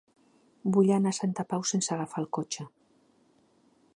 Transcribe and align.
Vull 0.77 0.87
anar 0.95 1.11
a 1.11 1.17
Santa 1.17 1.45
Pau 1.51 1.67
sense 1.73 1.93
agafar 1.97 2.25
el 2.25 2.29
cotxe. 2.39 2.69